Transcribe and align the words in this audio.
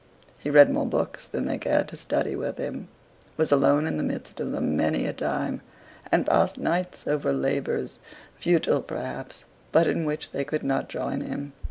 He 0.39 0.49
read 0.49 0.71
more 0.71 0.87
books 0.87 1.27
than 1.27 1.45
they 1.45 1.59
cared 1.59 1.87
to 1.89 1.95
study 1.95 2.35
with 2.35 2.57
him; 2.57 2.87
was 3.37 3.51
alone 3.51 3.85
in 3.85 3.97
the 3.97 4.03
midst 4.03 4.39
of 4.39 4.51
them 4.51 4.75
many 4.75 5.05
a 5.05 5.13
time, 5.13 5.61
and 6.11 6.25
passed 6.25 6.57
nights 6.57 7.05
over 7.05 7.31
labors, 7.31 7.99
futile 8.35 8.81
perhaps, 8.81 9.45
but 9.71 9.85
in 9.85 10.05
which 10.05 10.31
they 10.31 10.43
could 10.43 10.63
not 10.63 10.89
join 10.89 11.21
him. 11.21 11.53